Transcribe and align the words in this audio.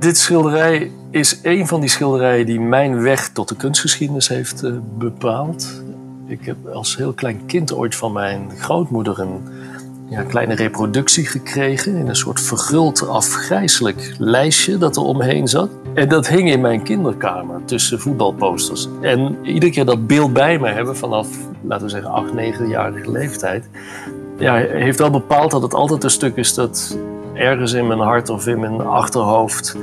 Dit 0.00 0.18
schilderij 0.18 0.90
is 1.10 1.40
een 1.42 1.66
van 1.66 1.80
die 1.80 1.88
schilderijen 1.88 2.46
die 2.46 2.60
mijn 2.60 3.02
weg 3.02 3.28
tot 3.28 3.48
de 3.48 3.56
kunstgeschiedenis 3.56 4.28
heeft 4.28 4.64
uh, 4.64 4.72
bepaald. 4.98 5.82
Ik 6.26 6.44
heb 6.44 6.56
als 6.72 6.96
heel 6.96 7.12
klein 7.12 7.46
kind 7.46 7.74
ooit 7.74 7.94
van 7.94 8.12
mijn 8.12 8.50
grootmoeder 8.58 9.20
een 9.20 9.48
ja, 10.08 10.22
kleine 10.22 10.54
reproductie 10.54 11.26
gekregen. 11.26 11.96
In 11.96 12.08
een 12.08 12.16
soort 12.16 12.40
verguld 12.40 13.08
afgrijzelijk 13.08 14.14
lijstje 14.18 14.78
dat 14.78 14.96
er 14.96 15.02
omheen 15.02 15.48
zat. 15.48 15.70
En 15.94 16.08
dat 16.08 16.28
hing 16.28 16.50
in 16.50 16.60
mijn 16.60 16.82
kinderkamer 16.82 17.64
tussen 17.64 18.00
voetbalposters. 18.00 18.88
En 19.00 19.36
iedere 19.42 19.72
keer 19.72 19.84
dat 19.84 20.06
beeld 20.06 20.32
bij 20.32 20.58
me 20.58 20.68
hebben 20.68 20.96
vanaf, 20.96 21.28
laten 21.62 21.84
we 21.84 21.90
zeggen, 21.90 22.10
8, 22.10 22.32
9-jarige 22.32 23.10
leeftijd. 23.10 23.68
Ja, 24.38 24.54
heeft 24.54 24.98
wel 24.98 25.10
bepaald 25.10 25.50
dat 25.50 25.62
het 25.62 25.74
altijd 25.74 26.04
een 26.04 26.10
stuk 26.10 26.36
is 26.36 26.54
dat 26.54 26.98
ergens 27.34 27.72
in 27.72 27.86
mijn 27.86 28.00
hart 28.00 28.28
of 28.28 28.46
in 28.46 28.60
mijn 28.60 28.80
achterhoofd 28.80 29.76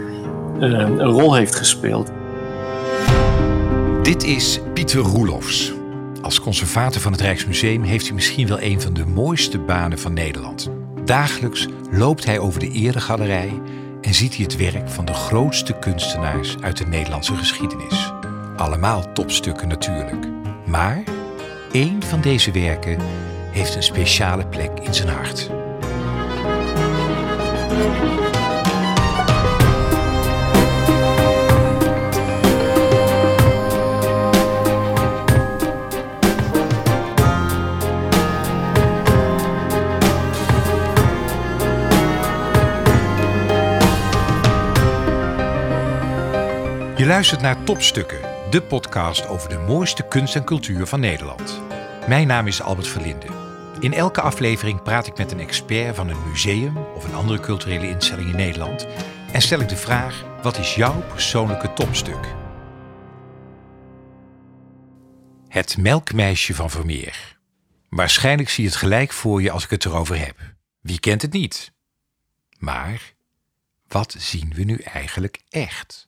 uh, 0.60 0.80
een 0.80 1.04
rol 1.04 1.34
heeft 1.34 1.56
gespeeld. 1.56 2.12
Dit 4.04 4.24
is 4.24 4.60
Pieter 4.74 5.02
Roelofs. 5.02 5.74
Als 6.22 6.42
conservator 6.42 7.02
van 7.02 7.12
het 7.12 7.22
Rijksmuseum 7.22 7.84
heeft 7.84 8.06
hij 8.06 8.16
misschien 8.16 8.48
wel 8.48 8.62
een 8.62 8.82
van 8.82 8.94
de 8.94 9.06
mooiste 9.06 9.60
banen 9.60 10.00
van 10.00 10.14
Nederland. 10.14 10.72
Dagelijks 11.06 11.68
loopt 11.92 12.26
hij 12.26 12.40
over 12.40 12.60
de 12.60 12.72
eregalerij 12.72 13.62
en 14.02 14.14
ziet 14.14 14.36
hij 14.36 14.44
het 14.44 14.58
werk 14.58 14.90
van 14.90 15.06
de 15.06 15.14
grootste 15.14 15.74
kunstenaars 15.74 16.56
uit 16.62 16.78
de 16.78 16.86
Nederlandse 16.86 17.36
geschiedenis. 17.36 18.14
Allemaal 18.56 19.14
topstukken 19.14 19.68
natuurlijk. 19.68 20.28
Maar 20.66 21.04
één 21.72 22.04
van 22.04 22.22
deze 22.22 22.52
werken 22.52 22.98
heeft 23.52 23.76
een 23.76 23.84
speciale 23.84 24.48
plek 24.48 24.72
in 24.80 24.94
zijn 24.94 25.10
hart. 25.10 25.57
Je 46.98 47.06
luistert 47.06 47.42
naar 47.42 47.64
Topstukken, 47.64 48.20
de 48.50 48.62
podcast 48.62 49.28
over 49.28 49.50
de 49.50 49.58
mooiste 49.58 50.08
kunst 50.08 50.36
en 50.36 50.44
cultuur 50.44 50.86
van 50.88 51.00
Nederland. 51.00 51.62
Mijn 52.08 52.28
naam 52.28 52.48
is 52.48 52.62
Albert 52.62 52.88
Verlinde. 52.88 53.47
In 53.80 53.94
elke 53.94 54.22
aflevering 54.22 54.82
praat 54.82 55.08
ik 55.08 55.18
met 55.18 55.32
een 55.32 55.40
expert 55.40 55.96
van 55.96 56.10
een 56.10 56.30
museum 56.30 56.78
of 56.78 57.04
een 57.04 57.14
andere 57.14 57.40
culturele 57.40 57.90
instelling 57.90 58.30
in 58.30 58.36
Nederland 58.36 58.88
en 59.32 59.42
stel 59.42 59.60
ik 59.60 59.70
de 59.70 59.76
vraag: 59.76 60.26
wat 60.42 60.58
is 60.58 60.76
jouw 60.76 61.02
persoonlijke 61.02 61.74
topstuk? 61.74 62.36
Het 65.48 65.78
melkmeisje 65.78 66.56
van 66.56 66.70
Vermeer. 66.70 67.40
Waarschijnlijk 67.90 68.50
zie 68.50 68.64
je 68.64 68.70
het 68.70 68.80
gelijk 68.80 69.12
voor 69.12 69.42
je 69.42 69.52
als 69.52 69.64
ik 69.64 69.70
het 69.70 69.86
erover 69.86 70.20
heb. 70.26 70.56
Wie 70.82 71.00
kent 71.00 71.22
het 71.22 71.34
niet? 71.34 71.72
Maar 72.58 73.14
wat 73.88 74.16
zien 74.18 74.54
we 74.54 74.64
nu 74.64 74.78
eigenlijk 74.78 75.42
echt? 75.50 76.08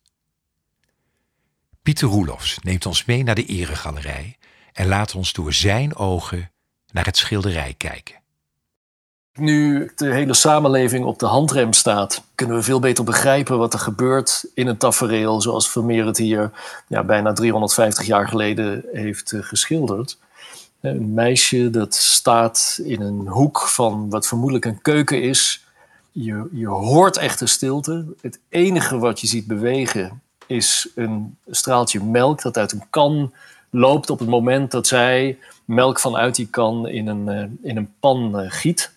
Pieter 1.82 2.08
Roelofs 2.08 2.60
neemt 2.60 2.86
ons 2.86 3.06
mee 3.06 3.24
naar 3.24 3.36
de 3.36 3.46
eregalerij 3.46 4.38
en 4.74 4.88
laat 4.88 5.16
ons 5.16 5.34
door 5.34 5.54
zijn 5.54 5.96
ogen 5.96 6.52
naar 6.92 7.06
het 7.06 7.18
schilderij 7.18 7.76
kijken. 7.78 8.16
Nu 9.34 9.92
de 9.96 10.14
hele 10.14 10.34
samenleving 10.34 11.06
op 11.06 11.20
de 11.20 11.26
handrem 11.26 11.74
staat, 11.74 12.24
kunnen 12.36 12.56
we 12.56 12.64
veel 12.64 12.80
beter 12.80 13.04
begrijpen 13.04 13.58
wat 13.58 13.74
er 13.74 13.80
gebeurt 13.80 14.46
in 14.54 14.68
een 14.68 14.78
tafereel 14.78 15.42
zoals 15.42 15.70
Vermeer 15.70 16.06
het 16.06 16.18
hier 16.18 16.52
ja, 16.88 17.04
bijna 17.04 17.34
350 17.34 18.06
jaar 18.06 18.28
geleden 18.28 18.86
heeft 18.92 19.32
uh, 19.32 19.44
geschilderd. 19.44 20.18
Een 20.82 21.14
meisje 21.14 21.70
dat 21.70 21.96
staat 21.96 22.80
in 22.84 23.02
een 23.02 23.28
hoek 23.28 23.60
van 23.60 24.10
wat 24.10 24.28
vermoedelijk 24.28 24.66
een 24.66 24.82
keuken 24.82 25.22
is. 25.22 25.66
Je, 26.12 26.48
je 26.52 26.68
hoort 26.68 27.18
echt 27.18 27.40
de 27.40 27.48
stilte. 27.48 28.06
Het 28.22 28.40
enige 28.50 28.98
wat 28.98 29.22
je 29.22 29.28
ziet 29.28 29.48
bewegen 29.48 30.22
is 30.48 30.90
een 30.96 31.38
straaltje 31.50 32.04
melk 32.04 32.42
dat 32.42 32.58
uit 32.58 32.72
een 32.72 32.90
kan 32.90 33.34
loopt 33.70 34.10
op 34.10 34.20
het 34.20 34.28
moment 34.28 34.72
dat 34.72 34.88
zij 34.88 35.38
melk 35.66 36.00
vanuit 36.00 36.36
die 36.36 36.48
kan 36.48 36.88
in 36.88 37.08
een, 37.08 37.28
uh, 37.28 37.70
in 37.70 37.78
een 37.78 37.94
pan 38.00 38.42
uh, 38.42 38.46
giet. 38.52 38.94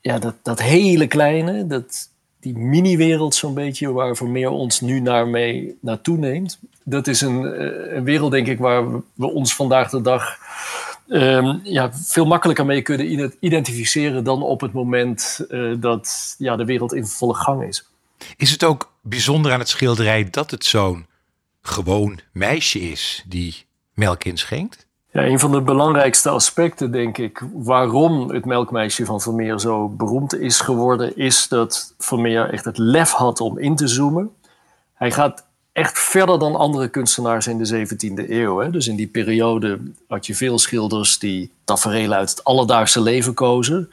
Ja, 0.00 0.18
dat, 0.18 0.34
dat 0.42 0.62
hele 0.62 1.06
kleine, 1.06 1.66
dat, 1.66 2.08
die 2.40 2.58
mini-wereld 2.58 3.34
zo'n 3.34 3.54
beetje 3.54 3.92
waar 3.92 4.16
Vermeer 4.16 4.50
ons 4.50 4.80
nu 4.80 5.00
naar 5.00 5.28
mee 5.28 5.78
naartoe 5.80 6.18
neemt. 6.18 6.58
Dat 6.84 7.06
is 7.06 7.20
een, 7.20 7.42
uh, 7.42 7.96
een 7.96 8.04
wereld, 8.04 8.30
denk 8.30 8.46
ik, 8.46 8.58
waar 8.58 8.90
we 9.14 9.26
ons 9.26 9.54
vandaag 9.54 9.90
de 9.90 10.00
dag 10.00 10.36
um, 11.08 11.60
ja, 11.62 11.92
veel 11.92 12.26
makkelijker 12.26 12.66
mee 12.66 12.82
kunnen 12.82 13.32
identificeren 13.40 14.24
dan 14.24 14.42
op 14.42 14.60
het 14.60 14.72
moment 14.72 15.46
dat 15.78 16.34
ja, 16.38 16.56
de 16.56 16.64
wereld 16.64 16.94
in 16.94 17.06
volle 17.06 17.34
gang 17.34 17.62
is. 17.62 17.88
Is 18.36 18.50
het 18.50 18.64
ook 18.64 18.92
bijzonder 19.00 19.52
aan 19.52 19.58
het 19.58 19.68
schilderij 19.68 20.28
dat 20.30 20.50
het 20.50 20.64
zo'n 20.64 21.06
gewoon 21.66 22.20
meisje 22.32 22.80
is 22.80 23.24
die 23.28 23.66
melk 23.94 24.24
inschenkt? 24.24 24.86
Ja, 25.12 25.24
een 25.24 25.38
van 25.38 25.52
de 25.52 25.60
belangrijkste 25.60 26.28
aspecten, 26.28 26.90
denk 26.90 27.18
ik, 27.18 27.42
waarom 27.52 28.30
het 28.30 28.44
melkmeisje 28.44 29.04
van 29.04 29.20
Vermeer 29.20 29.60
zo 29.60 29.88
beroemd 29.88 30.38
is 30.38 30.60
geworden, 30.60 31.16
is 31.16 31.48
dat 31.48 31.94
Vermeer 31.98 32.50
echt 32.50 32.64
het 32.64 32.78
lef 32.78 33.10
had 33.10 33.40
om 33.40 33.58
in 33.58 33.76
te 33.76 33.88
zoomen. 33.88 34.30
Hij 34.94 35.10
gaat 35.10 35.46
echt 35.72 35.98
verder 35.98 36.38
dan 36.38 36.56
andere 36.56 36.88
kunstenaars 36.88 37.46
in 37.46 37.58
de 37.58 37.86
17e 37.86 38.30
eeuw. 38.30 38.58
Hè. 38.58 38.70
Dus 38.70 38.88
in 38.88 38.96
die 38.96 39.06
periode 39.06 39.80
had 40.08 40.26
je 40.26 40.34
veel 40.34 40.58
schilders 40.58 41.18
die 41.18 41.52
tafereelen 41.64 42.16
uit 42.16 42.30
het 42.30 42.44
alledaagse 42.44 43.00
leven 43.00 43.34
kozen. 43.34 43.90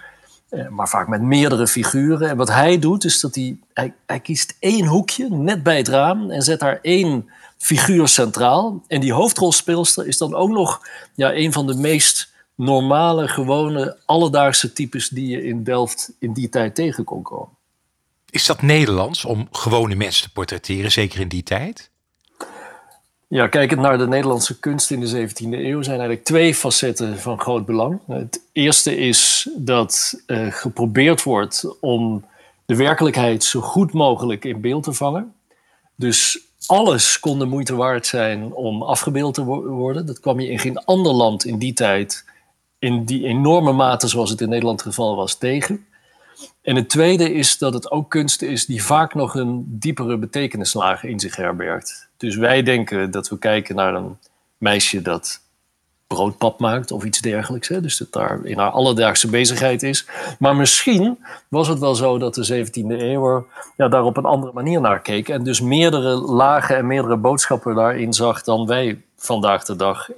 Eh, 0.50 0.68
maar 0.68 0.90
vaak 0.90 1.08
met 1.08 1.22
meerdere 1.22 1.68
figuren. 1.68 2.30
En 2.30 2.38
wat 2.38 2.50
hij 2.50 2.80
doet, 2.80 3.04
is 3.04 3.20
dat 3.20 3.36
hij, 3.36 3.58
hij, 3.74 3.94
hij, 4.06 4.20
kiest 4.20 4.56
één 4.60 4.86
hoekje 4.86 5.30
net 5.30 5.64
bij 5.64 5.78
het 5.78 5.88
raam 5.88 6.32
en 6.32 6.42
zet 6.42 6.60
daar 6.60 6.80
één 6.82 7.30
figuur 7.64 8.08
centraal. 8.08 8.84
En 8.88 9.02
die 9.02 9.14
hoofdrolspeelster 9.14 10.08
is 10.08 10.18
dan 10.18 10.36
ook 10.36 10.50
nog 10.50 10.82
ja, 11.16 11.34
een 11.34 11.54
van 11.54 11.68
de 11.68 11.76
meest 11.76 12.34
normale, 12.56 13.28
gewone, 13.28 13.98
alledaagse 14.06 14.74
types 14.74 15.10
die 15.10 15.28
je 15.28 15.44
in 15.44 15.64
Delft 15.64 16.12
in 16.20 16.34
die 16.34 16.50
tijd 16.50 16.76
tegen 16.76 17.04
kon 17.04 17.22
komen. 17.22 17.56
Is 18.30 18.46
dat 18.46 18.62
Nederlands 18.62 19.26
om 19.26 19.48
gewone 19.52 19.96
mensen 19.96 20.24
te 20.24 20.32
portretteren, 20.32 20.92
zeker 20.92 21.20
in 21.20 21.28
die 21.28 21.44
tijd? 21.44 21.92
Ja, 23.28 23.48
kijkend 23.48 23.80
naar 23.80 23.98
de 23.98 24.08
Nederlandse 24.08 24.60
kunst 24.60 24.92
in 24.92 25.00
de 25.00 25.28
17e 25.28 25.36
eeuw 25.38 25.82
zijn 25.82 25.98
eigenlijk 25.98 26.24
twee 26.24 26.56
facetten 26.56 27.20
van 27.20 27.40
groot 27.40 27.66
belang. 27.66 28.00
Het 28.08 28.42
eerste 28.52 28.98
is 28.98 29.50
dat 29.58 30.22
uh, 30.28 30.52
geprobeerd 30.52 31.24
wordt 31.24 31.78
om 31.80 32.26
de 32.66 32.76
werkelijkheid 32.76 33.44
zo 33.44 33.62
goed 33.62 33.94
mogelijk 33.94 34.46
in 34.46 34.62
beeld 34.62 34.84
te 34.84 34.94
vangen. 34.94 35.34
Dus 35.96 36.40
alles 36.66 37.20
kon 37.20 37.40
de 37.40 37.46
moeite 37.46 37.76
waard 37.76 38.08
zijn 38.08 38.54
om 38.54 38.84
afgebeeld 38.84 39.34
te 39.34 39.44
worden. 39.44 40.06
Dat 40.06 40.20
kwam 40.20 40.40
je 40.40 40.50
in 40.50 40.60
geen 40.60 40.78
ander 40.86 41.14
land 41.14 41.46
in 41.46 41.58
die 41.58 41.74
tijd 41.74 42.26
in 42.84 43.06
die 43.06 43.26
enorme 43.26 43.72
mate 43.72 44.08
zoals 44.08 44.30
het 44.30 44.42
in 44.42 44.50
Nederland 44.50 44.80
het 44.80 44.90
geval 44.90 45.16
was 45.16 45.38
tegen. 45.38 45.86
En 46.62 46.76
het 46.76 46.90
tweede 46.90 47.34
is 47.34 47.58
dat 47.58 47.74
het 47.74 47.92
ook 47.92 48.10
kunst 48.10 48.42
is 48.42 48.66
die 48.66 48.84
vaak 48.84 49.14
nog 49.14 49.36
een 49.36 49.66
diepere 49.68 50.18
betekenislaag 50.18 51.04
in 51.04 51.20
zich 51.20 51.36
herbergt. 51.36 52.10
Dus 52.18 52.36
wij 52.36 52.64
denken 52.64 53.12
dat 53.12 53.30
we 53.30 53.38
kijken 53.38 53.76
naar 53.76 53.96
een 53.96 54.18
meisje 54.58 55.02
dat 55.02 55.42
broodpap 56.14 56.60
maakt 56.60 56.92
of 56.92 57.04
iets 57.04 57.20
dergelijks. 57.20 57.68
Hè? 57.68 57.82
Dus 57.82 57.98
dat 57.98 58.12
daar 58.12 58.46
in 58.46 58.58
haar 58.58 58.70
alledaagse 58.70 59.30
bezigheid 59.30 59.84
is. 59.84 60.06
Maar 60.40 60.56
misschien 60.56 61.26
was 61.48 61.68
het 61.68 61.80
wel 61.80 61.96
zo 61.96 62.18
dat 62.18 62.36
de 62.36 62.66
17e 62.66 63.02
eeuw 63.02 63.48
ja, 63.78 63.88
daar 63.88 64.04
op 64.04 64.18
een 64.18 64.26
andere 64.26 64.54
manier 64.54 64.82
naar 64.82 65.02
keek. 65.02 65.30
En 65.30 65.44
dus 65.44 65.62
meerdere 65.62 66.16
lagen 66.16 66.78
en 66.78 66.88
meerdere 66.88 67.18
boodschappen 67.18 67.76
daarin 67.76 68.14
zag 68.14 68.44
dan 68.44 68.68
wij 68.68 69.02
vandaag 69.18 69.64
de 69.64 69.76
dag 69.76 70.10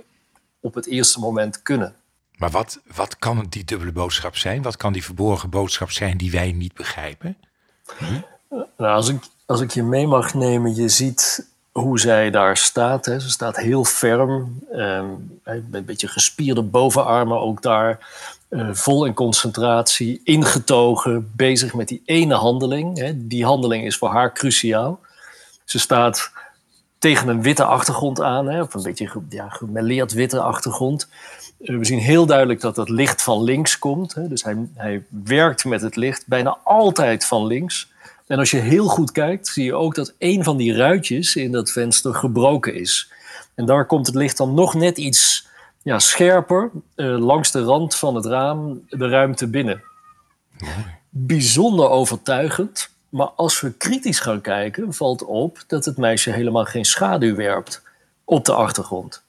op 0.59 0.73
het 0.73 0.87
eerste 0.87 1.19
moment 1.19 1.61
kunnen. 1.61 1.95
Maar 2.37 2.49
wat, 2.49 2.79
wat 2.95 3.17
kan 3.17 3.45
die 3.49 3.63
dubbele 3.63 3.91
boodschap 3.91 4.35
zijn? 4.35 4.61
Wat 4.61 4.77
kan 4.77 4.93
die 4.93 5.03
verborgen 5.03 5.49
boodschap 5.49 5.91
zijn 5.91 6.17
die 6.17 6.31
wij 6.31 6.51
niet 6.51 6.73
begrijpen? 6.73 7.37
Hm? 7.97 8.05
Nou, 8.49 8.95
als, 8.95 9.09
ik, 9.09 9.23
als 9.45 9.61
ik 9.61 9.71
je 9.71 9.83
mee 9.83 10.07
mag 10.07 10.33
nemen, 10.33 10.75
je 10.75 10.89
ziet 10.89 11.47
hoe 11.79 11.99
zij 11.99 12.31
daar 12.31 12.57
staat. 12.57 13.05
Hè. 13.05 13.19
Ze 13.19 13.29
staat 13.29 13.57
heel 13.57 13.83
ferm, 13.83 14.59
eh, 14.71 15.03
met 15.43 15.63
een 15.71 15.85
beetje 15.85 16.07
gespierde 16.07 16.61
bovenarmen 16.61 17.39
ook 17.39 17.61
daar. 17.61 17.99
Uh, 18.49 18.69
vol 18.71 19.05
in 19.05 19.13
concentratie, 19.13 20.21
ingetogen, 20.23 21.31
bezig 21.35 21.73
met 21.73 21.87
die 21.87 22.01
ene 22.05 22.33
handeling. 22.33 22.97
Hè. 22.97 23.27
Die 23.27 23.45
handeling 23.45 23.85
is 23.85 23.97
voor 23.97 24.09
haar 24.09 24.33
cruciaal. 24.33 24.99
Ze 25.63 25.79
staat 25.79 26.31
tegen 26.97 27.27
een 27.27 27.41
witte 27.41 27.63
achtergrond 27.63 28.21
aan, 28.21 28.47
hè, 28.47 28.61
of 28.61 28.73
een 28.73 28.83
beetje 28.83 29.09
ja, 29.29 29.49
gemeleerd 29.49 30.13
witte 30.13 30.41
achtergrond. 30.41 31.09
Uh, 31.59 31.77
we 31.77 31.85
zien 31.85 31.99
heel 31.99 32.25
duidelijk 32.25 32.61
dat 32.61 32.75
het 32.75 32.89
licht 32.89 33.21
van 33.21 33.43
links 33.43 33.79
komt. 33.79 34.13
Hè. 34.13 34.27
Dus 34.27 34.43
hij, 34.43 34.55
hij 34.75 35.03
werkt 35.23 35.65
met 35.65 35.81
het 35.81 35.95
licht 35.95 36.27
bijna 36.27 36.57
altijd 36.63 37.25
van 37.25 37.45
links. 37.45 37.93
En 38.27 38.39
als 38.39 38.51
je 38.51 38.57
heel 38.57 38.87
goed 38.87 39.11
kijkt, 39.11 39.47
zie 39.47 39.63
je 39.63 39.73
ook 39.73 39.95
dat 39.95 40.13
een 40.17 40.43
van 40.43 40.57
die 40.57 40.75
ruitjes 40.75 41.35
in 41.35 41.51
dat 41.51 41.71
venster 41.71 42.13
gebroken 42.13 42.75
is. 42.75 43.11
En 43.55 43.65
daar 43.65 43.85
komt 43.85 44.07
het 44.07 44.15
licht 44.15 44.37
dan 44.37 44.53
nog 44.53 44.73
net 44.73 44.97
iets 44.97 45.47
ja, 45.81 45.99
scherper 45.99 46.71
uh, 46.95 47.17
langs 47.19 47.51
de 47.51 47.61
rand 47.61 47.95
van 47.95 48.15
het 48.15 48.25
raam 48.25 48.85
de 48.89 49.09
ruimte 49.09 49.47
binnen. 49.47 49.83
Bijzonder 51.09 51.89
overtuigend. 51.89 52.89
Maar 53.09 53.27
als 53.27 53.61
we 53.61 53.73
kritisch 53.73 54.19
gaan 54.19 54.41
kijken, 54.41 54.93
valt 54.93 55.23
op 55.23 55.63
dat 55.67 55.85
het 55.85 55.97
meisje 55.97 56.31
helemaal 56.31 56.65
geen 56.65 56.85
schaduw 56.85 57.35
werpt 57.35 57.83
op 58.23 58.45
de 58.45 58.53
achtergrond. 58.53 59.23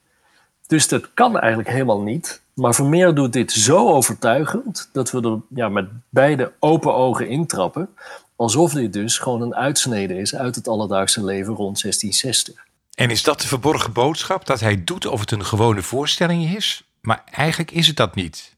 Dus 0.67 0.89
dat 0.89 1.15
kan 1.15 1.39
eigenlijk 1.39 1.71
helemaal 1.71 2.01
niet. 2.01 2.43
Maar 2.55 2.75
Vermeer 2.75 3.15
doet 3.15 3.33
dit 3.33 3.53
zo 3.53 3.89
overtuigend 3.89 4.89
dat 4.93 5.11
we 5.11 5.21
er 5.21 5.41
ja, 5.59 5.69
met 5.69 5.89
beide 6.09 6.53
open 6.59 6.95
ogen 6.95 7.29
intrappen. 7.29 7.89
Alsof 8.37 8.73
dit 8.73 8.93
dus 8.93 9.19
gewoon 9.19 9.43
een 9.43 9.55
uitsnede 9.55 10.19
is 10.19 10.35
uit 10.35 10.55
het 10.55 10.69
alledaagse 10.69 11.25
leven 11.25 11.55
rond 11.55 11.83
1660. 11.83 12.67
En 12.95 13.11
is 13.11 13.23
dat 13.23 13.41
de 13.41 13.47
verborgen 13.47 13.93
boodschap? 13.93 14.47
Dat 14.47 14.61
hij 14.61 14.85
doet 14.85 15.07
of 15.07 15.21
het 15.21 15.31
een 15.31 15.45
gewone 15.45 15.83
voorstelling 15.83 16.57
is? 16.57 16.85
Maar 17.01 17.23
eigenlijk 17.31 17.71
is 17.71 17.87
het 17.87 17.97
dat 17.97 18.15
niet. 18.15 18.55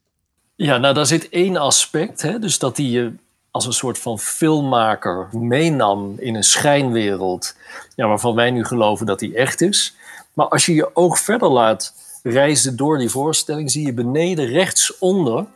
Ja, 0.56 0.78
nou 0.78 0.94
daar 0.94 1.06
zit 1.06 1.28
één 1.28 1.56
aspect. 1.56 2.22
Hè? 2.22 2.38
Dus 2.38 2.58
dat 2.58 2.76
hij 2.76 2.86
je 2.86 3.12
als 3.50 3.66
een 3.66 3.72
soort 3.72 3.98
van 3.98 4.18
filmmaker 4.18 5.28
meenam 5.32 6.14
in 6.18 6.34
een 6.34 6.44
schijnwereld. 6.44 7.56
Ja, 7.96 8.06
waarvan 8.06 8.34
wij 8.34 8.50
nu 8.50 8.64
geloven 8.64 9.06
dat 9.06 9.20
hij 9.20 9.34
echt 9.34 9.60
is. 9.60 9.96
Maar 10.32 10.48
als 10.48 10.66
je 10.66 10.74
je 10.74 10.96
oog 10.96 11.18
verder 11.18 11.48
laat 11.48 11.94
reizen 12.22 12.76
door 12.76 12.98
die 12.98 13.08
voorstelling, 13.08 13.70
zie 13.70 13.86
je 13.86 13.92
beneden 13.92 14.46
rechtsonder 14.46 15.46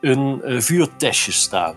een 0.00 0.40
uh, 0.44 0.60
vuurtestje 0.60 1.32
staan. 1.32 1.76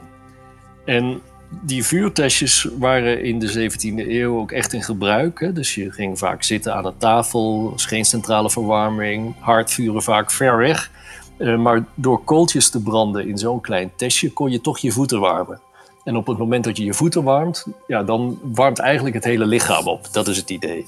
En 0.85 1.21
die 1.49 1.85
vuurtestjes 1.85 2.67
waren 2.79 3.23
in 3.23 3.39
de 3.39 3.69
17e 3.69 4.07
eeuw 4.09 4.37
ook 4.37 4.51
echt 4.51 4.73
in 4.73 4.83
gebruik. 4.83 5.39
Hè? 5.39 5.53
Dus 5.53 5.75
je 5.75 5.91
ging 5.91 6.17
vaak 6.17 6.43
zitten 6.43 6.75
aan 6.75 6.85
een 6.85 6.97
tafel, 6.97 7.73
geen 7.75 8.05
centrale 8.05 8.49
verwarming, 8.49 9.35
hardvuren 9.39 10.03
vaak 10.03 10.31
ver 10.31 10.57
weg. 10.57 10.91
Uh, 11.37 11.57
maar 11.57 11.85
door 11.95 12.23
kooltjes 12.23 12.69
te 12.69 12.81
branden 12.81 13.27
in 13.27 13.37
zo'n 13.37 13.61
klein 13.61 13.91
testje 13.95 14.33
kon 14.33 14.51
je 14.51 14.61
toch 14.61 14.77
je 14.77 14.91
voeten 14.91 15.19
warmen. 15.19 15.59
En 16.03 16.15
op 16.15 16.27
het 16.27 16.37
moment 16.37 16.63
dat 16.63 16.77
je 16.77 16.83
je 16.83 16.93
voeten 16.93 17.23
warmt, 17.23 17.65
ja, 17.87 18.03
dan 18.03 18.39
warmt 18.43 18.79
eigenlijk 18.79 19.15
het 19.15 19.23
hele 19.23 19.45
lichaam 19.45 19.87
op. 19.87 20.07
Dat 20.13 20.27
is 20.27 20.37
het 20.37 20.49
idee. 20.49 20.85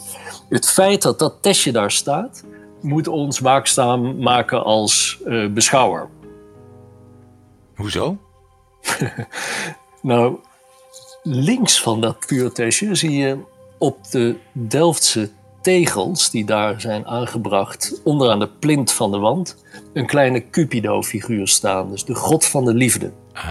Het 0.49 0.69
feit 0.69 1.01
dat 1.01 1.19
dat 1.19 1.35
testje 1.41 1.71
daar 1.71 1.91
staat, 1.91 2.43
moet 2.81 3.07
ons 3.07 3.39
waakzaam 3.39 4.17
maken 4.17 4.63
als 4.63 5.19
uh, 5.25 5.49
beschouwer. 5.49 6.09
Hoezo? 7.75 8.17
nou, 10.01 10.37
links 11.23 11.81
van 11.81 12.01
dat 12.01 12.15
vuurtestje 12.19 12.95
zie 12.95 13.11
je 13.11 13.37
op 13.77 14.09
de 14.11 14.35
Delftse 14.51 15.29
tegels 15.61 16.29
die 16.29 16.45
daar 16.45 16.81
zijn 16.81 17.07
aangebracht, 17.07 18.01
onderaan 18.03 18.39
de 18.39 18.49
plint 18.59 18.91
van 18.91 19.11
de 19.11 19.17
wand, 19.17 19.63
een 19.93 20.05
kleine 20.05 20.49
Cupido-figuur 20.49 21.47
staan. 21.47 21.89
Dus 21.89 22.05
de 22.05 22.15
god 22.15 22.45
van 22.45 22.65
de 22.65 22.73
liefde. 22.73 23.11
Ah. 23.33 23.45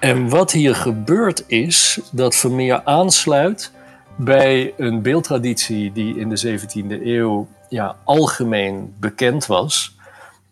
En 0.00 0.28
wat 0.28 0.52
hier 0.52 0.74
gebeurt 0.74 1.44
is 1.46 2.00
dat 2.12 2.36
Vermeer 2.36 2.84
aansluit 2.84 3.72
bij 4.16 4.74
een 4.76 5.02
beeldtraditie 5.02 5.92
die 5.92 6.16
in 6.16 6.28
de 6.28 6.58
17e 6.58 7.02
eeuw 7.04 7.48
ja, 7.68 7.96
algemeen 8.04 8.94
bekend 9.00 9.46
was. 9.46 9.96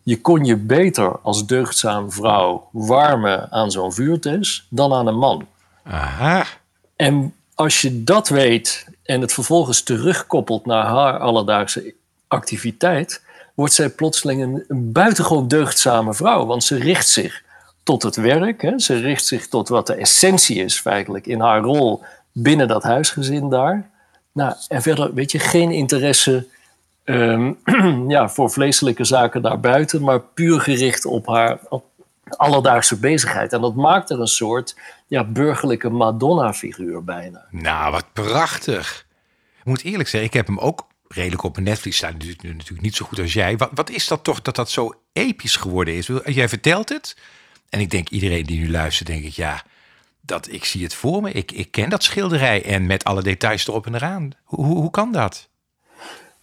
Je 0.08 0.20
kon 0.20 0.44
je 0.44 0.56
beter 0.56 1.18
als 1.18 1.46
deugdzaam 1.46 2.12
vrouw 2.12 2.68
warmen 2.72 3.52
aan 3.52 3.70
zo'n 3.70 3.92
vuurtest 3.92 4.66
dan 4.70 4.92
aan 4.92 5.06
een 5.06 5.18
man. 5.18 5.46
Aha. 5.82 6.46
En 6.96 7.34
als 7.54 7.80
je 7.80 8.04
dat 8.04 8.28
weet 8.28 8.86
en 9.02 9.20
het 9.20 9.32
vervolgens 9.32 9.82
terugkoppelt 9.82 10.66
naar 10.66 10.84
haar 10.86 11.18
alledaagse 11.18 11.94
activiteit, 12.28 13.22
wordt 13.54 13.72
zij 13.72 13.88
plotseling 13.90 14.42
een, 14.42 14.64
een 14.68 14.92
buitengewoon 14.92 15.48
deugdzame 15.48 16.14
vrouw. 16.14 16.46
Want 16.46 16.64
ze 16.64 16.76
richt 16.76 17.08
zich 17.08 17.42
tot 17.82 18.02
het 18.02 18.16
werk. 18.16 18.62
Hè. 18.62 18.78
Ze 18.78 18.94
richt 18.94 19.26
zich 19.26 19.48
tot 19.48 19.68
wat 19.68 19.86
de 19.86 19.94
essentie 19.94 20.64
is 20.64 20.80
feitelijk 20.80 21.26
in 21.26 21.40
haar 21.40 21.60
rol 21.60 22.02
binnen 22.32 22.68
dat 22.68 22.82
huisgezin 22.82 23.48
daar. 23.48 23.90
Nou, 24.32 24.54
en 24.68 24.82
verder, 24.82 25.14
weet 25.14 25.32
je, 25.32 25.38
geen 25.38 25.70
interesse 25.70 26.46
um, 27.08 27.58
ja, 28.14 28.28
voor 28.28 28.50
vleeselijke 28.50 29.04
zaken 29.04 29.42
daarbuiten, 29.42 30.02
maar 30.02 30.20
puur 30.20 30.60
gericht 30.60 31.04
op 31.04 31.26
haar 31.26 31.58
alledaagse 32.36 32.98
bezigheid. 32.98 33.52
En 33.52 33.60
dat 33.60 33.74
maakt 33.74 34.10
er 34.10 34.20
een 34.20 34.26
soort 34.26 34.76
ja, 35.06 35.24
burgerlijke 35.24 35.88
Madonna-figuur 35.88 37.04
bijna. 37.04 37.46
Nou, 37.50 37.92
wat 37.92 38.12
prachtig. 38.12 39.06
Ik 39.58 39.64
moet 39.64 39.82
eerlijk 39.82 40.08
zeggen, 40.08 40.28
ik 40.28 40.36
heb 40.36 40.46
hem 40.46 40.58
ook 40.58 40.86
redelijk 41.08 41.42
op 41.42 41.58
Netflix 41.58 41.96
staan. 41.96 42.16
Natuurlijk 42.42 42.80
niet 42.80 42.96
zo 42.96 43.04
goed 43.04 43.18
als 43.18 43.32
jij. 43.32 43.56
Wat, 43.56 43.70
wat 43.74 43.90
is 43.90 44.08
dat 44.08 44.24
toch 44.24 44.42
dat 44.42 44.56
dat 44.56 44.70
zo 44.70 44.94
episch 45.12 45.56
geworden 45.56 45.94
is? 45.94 46.10
Jij 46.24 46.48
vertelt 46.48 46.88
het. 46.88 47.16
En 47.68 47.80
ik 47.80 47.90
denk, 47.90 48.08
iedereen 48.08 48.44
die 48.44 48.60
nu 48.60 48.70
luistert, 48.70 49.08
denk 49.08 49.24
ik, 49.24 49.32
ja, 49.32 49.62
dat, 50.20 50.52
ik 50.52 50.64
zie 50.64 50.82
het 50.82 50.94
voor 50.94 51.22
me. 51.22 51.32
Ik, 51.32 51.52
ik 51.52 51.70
ken 51.70 51.90
dat 51.90 52.02
schilderij 52.02 52.64
en 52.64 52.86
met 52.86 53.04
alle 53.04 53.22
details 53.22 53.68
erop 53.68 53.86
en 53.86 53.94
eraan. 53.94 54.30
Hoe, 54.44 54.64
hoe 54.64 54.90
kan 54.90 55.12
dat? 55.12 55.48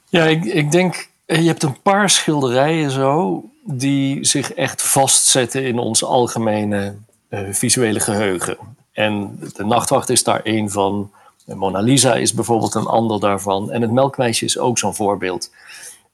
Ja, 0.10 0.26
ik, 0.26 0.72
denk, 0.72 1.10
je 1.26 1.34
hebt 1.34 1.64
een 1.64 1.82
paar 1.82 2.10
schilderijen 2.10 2.92
zo 2.92 3.44
die 3.64 4.26
zich 4.26 4.54
echt 4.54 4.82
vastzetten 4.82 5.64
in 5.64 5.80
ons 5.80 6.04
algemene 6.04 6.96
uh, 7.30 7.40
visuele 7.52 8.00
geheugen. 8.00 8.58
En 8.92 9.40
de 9.56 9.66
Nachtwacht 9.66 10.10
is 10.10 10.24
daar 10.24 10.42
één 10.42 10.70
van. 10.70 11.12
Mona 11.46 11.80
Lisa 11.80 12.16
is 12.16 12.34
bijvoorbeeld 12.34 12.76
een 12.76 12.86
ander 12.86 13.20
daarvan. 13.20 13.72
En 13.72 13.82
het 13.82 13.92
Melkmeisje 13.92 14.46
is 14.46 14.58
ook 14.58 14.78
zo'n 14.78 14.96
voorbeeld. 14.96 15.52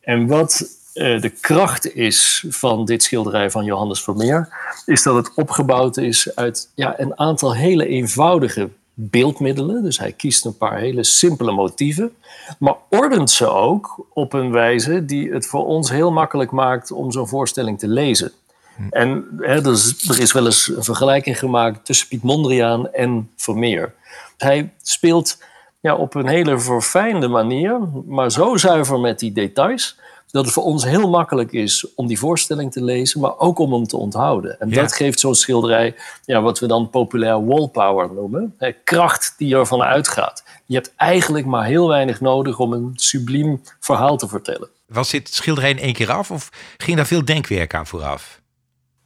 En 0.02 0.28
wat 0.28 0.80
uh, 0.94 1.22
de 1.22 1.30
kracht 1.30 1.96
is 1.96 2.46
van 2.50 2.86
dit 2.86 3.04
schilderij 3.04 3.52
van 3.52 3.66
Johannes 3.66 4.04
Vermeer, 4.04 4.50
is 4.86 5.04
dat 5.04 5.16
het 5.16 5.34
opgebouwd 5.36 5.98
is 5.98 6.36
uit 6.36 6.70
ja, 6.76 7.00
een 7.00 7.20
aantal 7.20 7.56
hele 7.56 7.88
eenvoudige 7.88 8.70
beeldmiddelen. 8.94 9.84
Dus 9.84 10.00
hij 10.00 10.12
kiest 10.12 10.46
een 10.46 10.58
paar 10.58 10.78
hele 10.78 11.04
simpele 11.04 11.52
motieven, 11.52 12.16
maar 12.60 12.76
ordent 12.90 13.32
ze 13.32 13.50
ook 13.50 14.06
op 14.14 14.34
een 14.34 14.52
wijze 14.52 15.06
die 15.06 15.32
het 15.32 15.48
voor 15.48 15.66
ons 15.66 15.90
heel 15.90 16.12
makkelijk 16.12 16.52
maakt 16.52 16.92
om 16.92 17.12
zo'n 17.12 17.28
voorstelling 17.28 17.80
te 17.80 17.88
lezen. 17.88 18.32
Hm. 18.76 18.88
En 18.90 19.28
hè, 19.38 19.66
er, 19.66 19.72
is, 19.72 20.10
er, 20.10 20.20
is, 20.20 20.32
wel 20.32 20.46
eens 20.46 20.68
een 20.68 20.84
vergelijking 20.84 21.40
gemaakt 21.40 21.86
tussen 21.86 22.08
Piet 22.08 22.24
Mondriaan 22.24 22.92
en 22.92 23.30
Vermeer. 23.36 23.94
Hij 24.38 24.74
speelt 24.82 25.38
ja, 25.80 25.96
op 25.96 26.16
een 26.16 26.28
hele 26.28 26.60
verfijnde 26.60 27.28
manier, 27.28 27.80
maar 28.08 28.32
zo 28.32 28.58
zuiver 28.58 29.00
met 29.00 29.20
die 29.20 29.32
details, 29.32 30.00
dat 30.32 30.46
het 30.46 30.54
voor 30.54 30.64
ons 30.64 30.86
heel 30.86 31.10
makkelijk 31.10 31.52
is 31.52 31.94
om 31.96 32.08
die 32.08 32.20
voorstelling 32.20 32.72
te 32.72 32.84
lezen, 32.84 33.20
maar 33.20 33.38
ook 33.38 33.60
om 33.60 33.74
hem 33.74 33.88
te 33.88 33.98
onthouden. 33.98 34.60
En 34.60 34.70
dat 34.70 34.94
geeft 34.94 35.20
zo'n 35.20 35.36
schilderij, 35.36 35.96
ja, 36.26 36.42
wat 36.42 36.60
we 36.60 36.68
dan 36.68 36.90
populair 36.90 37.46
wallpower 37.46 38.14
noemen, 38.14 38.54
hè, 38.58 38.72
kracht 38.84 39.34
die 39.38 39.56
ervan 39.56 39.82
uitgaat. 39.82 40.44
Je 40.66 40.76
hebt 40.76 40.94
eigenlijk 40.96 41.46
maar 41.46 41.66
heel 41.66 41.88
weinig 41.88 42.22
nodig 42.22 42.60
om 42.60 42.74
een 42.74 42.92
subliem 42.96 43.62
verhaal 43.80 44.18
te 44.18 44.28
vertellen. 44.28 44.70
Was 44.88 45.10
dit 45.10 45.34
schilderij 45.34 45.70
in 45.70 45.80
één 45.80 45.94
keer 45.94 46.12
af 46.12 46.32
of 46.32 46.50
ging 46.78 46.98
daar 46.98 47.06
veel 47.06 47.26
denkwerk 47.26 47.74
aan 47.74 47.88
vooraf? 47.88 48.42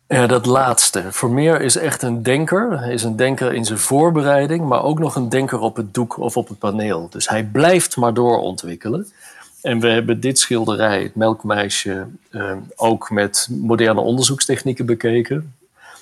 Ja, 0.08 0.27
dat 0.27 0.46
laatste. 0.46 1.03
Vermeer 1.12 1.62
is 1.62 1.75
echt 1.75 2.01
een 2.01 2.24
denker. 2.24 2.79
Hij 2.79 2.94
is 2.94 3.03
een 3.03 3.15
denker 3.15 3.53
in 3.53 3.65
zijn 3.65 3.79
voorbereiding, 3.79 4.67
maar 4.67 4.84
ook 4.84 5.00
nog 5.00 5.15
een 5.15 5.29
denker 5.29 5.60
op 5.60 5.75
het 5.75 5.94
doek 5.94 6.17
of 6.17 6.38
op 6.38 6.48
het 6.48 6.60
paneel. 6.60 7.08
Dus 7.10 7.29
hij 7.29 7.44
blijft 7.44 7.98
maar 7.98 8.13
doorontwikkelen. 8.13 9.12
En 9.65 9.79
we 9.79 9.88
hebben 9.88 10.19
dit 10.19 10.39
schilderij, 10.39 11.03
het 11.03 11.15
Melkmeisje, 11.15 12.07
ehm, 12.29 12.60
ook 12.75 13.10
met 13.10 13.48
moderne 13.51 14.01
onderzoekstechnieken 14.01 14.86
bekeken. 14.86 15.55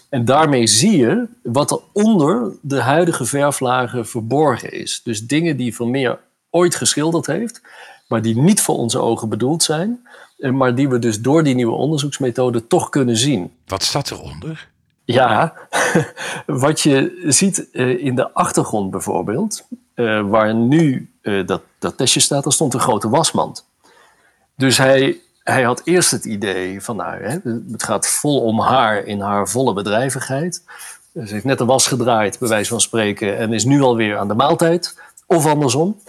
En 0.10 0.26
daarmee 0.26 0.68
zie 0.68 0.98
je 0.98 1.28
wat 1.44 1.72
er 1.72 1.80
onder 1.92 2.52
de 2.62 2.82
huidige 2.82 3.26
verflagen 3.26 4.08
verborgen 4.08 4.72
is. 4.72 5.02
Dus 5.04 5.28
dingen 5.28 5.58
die 5.58 5.76
Vermeer 5.76 6.20
ooit 6.50 6.76
geschilderd 6.76 7.26
heeft, 7.26 7.62
maar 8.08 8.22
die 8.22 8.38
niet 8.38 8.62
voor 8.62 8.78
onze 8.78 9.00
ogen 9.00 9.30
bedoeld 9.30 9.64
zijn, 9.64 10.08
eh, 10.38 10.52
maar 10.52 10.76
die 10.76 10.90
we 10.90 11.00
dus 11.00 11.22
door 11.22 11.44
die 11.44 11.56
nieuwe 11.56 11.76
onderzoeksmethode 11.76 12.68
toch 12.68 12.90
kunnen 12.90 13.18
zien. 13.18 13.52
Wat 13.66 13.84
staat 13.84 14.12
eronder? 14.12 14.70
Ja, 15.06 15.54
wat 16.46 16.82
je 16.82 17.26
ziet 17.28 17.70
eh, 17.72 18.04
in 18.04 18.16
de 18.16 18.34
achtergrond 18.34 18.92
bijvoorbeeld, 18.92 19.68
eh, 19.94 20.30
waar 20.30 20.56
nu 20.56 21.13
uh, 21.24 21.48
dat, 21.48 21.62
dat 21.80 21.98
testje 21.98 22.20
staat, 22.20 22.44
daar 22.44 22.54
stond 22.54 22.74
een 22.74 22.80
grote 22.80 23.10
wasmand. 23.10 23.66
Dus 24.56 24.78
hij, 24.78 25.20
hij 25.44 25.64
had 25.64 25.82
eerst 25.84 26.12
het 26.12 26.26
idee 26.26 26.82
van, 26.82 26.96
nou, 26.96 27.24
hè, 27.24 27.38
het 27.72 27.84
gaat 27.84 28.08
vol 28.08 28.42
om 28.42 28.60
haar 28.60 29.06
in 29.06 29.20
haar 29.20 29.50
volle 29.50 29.74
bedrijvigheid. 29.74 30.64
Ze 31.14 31.34
heeft 31.34 31.44
net 31.44 31.58
de 31.58 31.66
was 31.66 31.88
gedraaid, 31.88 32.40
bij 32.40 32.50
wijze 32.50 32.70
van 32.70 32.82
spreken, 32.82 33.38
en 33.38 33.54
is 33.54 33.66
nu 33.66 33.82
alweer 33.82 34.18
aan 34.18 34.28
de 34.28 34.34
maaltijd. 34.34 35.00
Of 35.26 35.46
andersom. 35.46 36.02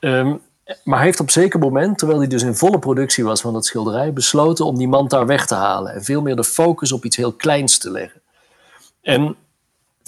Um, 0.00 0.40
maar 0.84 0.96
hij 0.96 1.06
heeft 1.06 1.20
op 1.20 1.30
zeker 1.30 1.58
moment, 1.58 1.98
terwijl 1.98 2.18
hij 2.18 2.28
dus 2.28 2.42
in 2.42 2.54
volle 2.54 2.78
productie 2.78 3.24
was 3.24 3.40
van 3.40 3.52
dat 3.52 3.66
schilderij, 3.66 4.12
besloten 4.12 4.64
om 4.64 4.76
die 4.76 4.88
mand 4.88 5.10
daar 5.10 5.26
weg 5.26 5.46
te 5.46 5.54
halen. 5.54 5.92
En 5.94 6.04
veel 6.04 6.22
meer 6.22 6.36
de 6.36 6.44
focus 6.44 6.92
op 6.92 7.04
iets 7.04 7.16
heel 7.16 7.32
kleins 7.32 7.78
te 7.78 7.90
leggen. 7.90 8.20
En 9.02 9.36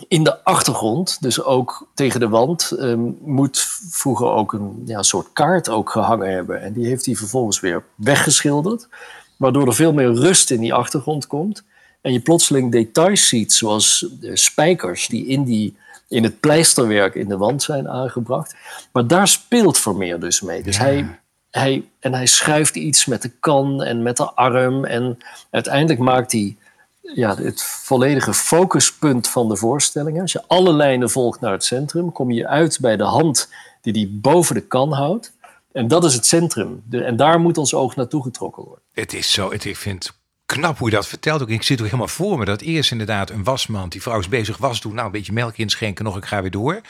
in 0.08 0.22
de 0.22 0.44
achtergrond, 0.44 1.16
dus 1.20 1.42
ook 1.42 1.88
tegen 1.94 2.20
de 2.20 2.28
wand, 2.28 2.70
ehm, 2.70 3.00
moet 3.20 3.58
vroeger 3.90 4.26
ook 4.26 4.52
een 4.52 4.82
ja, 4.84 5.02
soort 5.02 5.32
kaart 5.32 5.68
ook 5.68 5.90
gehangen 5.90 6.32
hebben. 6.32 6.62
En 6.62 6.72
die 6.72 6.86
heeft 6.86 7.06
hij 7.06 7.14
vervolgens 7.14 7.60
weer 7.60 7.84
weggeschilderd, 7.94 8.88
waardoor 9.36 9.66
er 9.66 9.74
veel 9.74 9.92
meer 9.92 10.14
rust 10.14 10.50
in 10.50 10.60
die 10.60 10.74
achtergrond 10.74 11.26
komt. 11.26 11.64
En 12.00 12.12
je 12.12 12.20
plotseling 12.20 12.72
details 12.72 13.28
ziet, 13.28 13.52
zoals 13.52 14.06
de 14.20 14.36
spijkers 14.36 15.06
die 15.06 15.26
in, 15.26 15.44
die, 15.44 15.76
in 16.08 16.22
het 16.22 16.40
pleisterwerk 16.40 17.14
in 17.14 17.28
de 17.28 17.36
wand 17.36 17.62
zijn 17.62 17.88
aangebracht. 17.88 18.54
Maar 18.92 19.06
daar 19.06 19.28
speelt 19.28 19.78
Vermeer 19.78 20.20
dus 20.20 20.40
mee. 20.40 20.62
Dus 20.62 20.78
hij, 20.78 21.18
hij, 21.50 21.84
en 22.00 22.14
hij 22.14 22.26
schuift 22.26 22.76
iets 22.76 23.06
met 23.06 23.22
de 23.22 23.28
kan 23.28 23.82
en 23.82 24.02
met 24.02 24.16
de 24.16 24.32
arm. 24.32 24.84
En 24.84 25.18
uiteindelijk 25.50 26.00
maakt 26.00 26.32
hij 26.32 26.56
ja, 27.02 27.36
het 27.36 27.62
volledige 27.62 28.34
focuspunt 28.34 29.28
van 29.28 29.48
de 29.48 29.56
voorstelling. 29.56 30.20
Als 30.20 30.32
je 30.32 30.42
alle 30.46 30.72
lijnen 30.72 31.10
volgt 31.10 31.40
naar 31.40 31.52
het 31.52 31.64
centrum, 31.64 32.12
kom 32.12 32.30
je 32.30 32.48
uit 32.48 32.78
bij 32.80 32.96
de 32.96 33.04
hand 33.04 33.48
die 33.80 33.92
die 33.92 34.08
boven 34.08 34.54
de 34.54 34.60
kan 34.60 34.92
houdt. 34.92 35.32
En 35.72 35.88
dat 35.88 36.04
is 36.04 36.14
het 36.14 36.26
centrum. 36.26 36.82
En 36.90 37.16
daar 37.16 37.40
moet 37.40 37.58
ons 37.58 37.74
oog 37.74 37.96
naartoe 37.96 38.22
getrokken 38.22 38.62
worden. 38.62 38.84
Het 38.92 39.12
is 39.12 39.32
zo, 39.32 39.52
het, 39.52 39.64
ik 39.64 39.76
vind 39.76 40.04
het 40.04 40.14
knap 40.46 40.78
hoe 40.78 40.90
je 40.90 40.96
dat 40.96 41.06
vertelt. 41.06 41.42
Ook, 41.42 41.48
ik 41.48 41.62
zit 41.62 41.78
ook 41.78 41.86
helemaal 41.86 42.08
voor 42.08 42.38
me 42.38 42.44
dat 42.44 42.60
eerst 42.60 42.90
inderdaad 42.90 43.30
een 43.30 43.44
wasman, 43.44 43.88
die 43.88 44.02
vrouw 44.02 44.18
is 44.18 44.28
bezig 44.28 44.56
was 44.56 44.80
doen, 44.80 44.94
nou 44.94 45.06
een 45.06 45.12
beetje 45.12 45.32
melk 45.32 45.56
inschenken, 45.56 46.04
nog 46.04 46.16
ik 46.16 46.24
ga 46.24 46.40
weer 46.40 46.50
door. 46.50 46.80